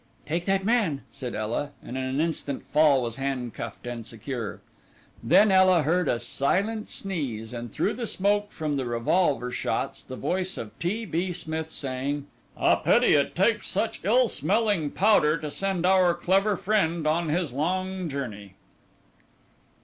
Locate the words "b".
11.05-11.33